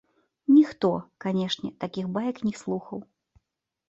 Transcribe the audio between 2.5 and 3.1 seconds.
слухаў.